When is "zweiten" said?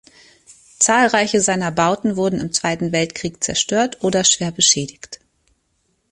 2.51-2.91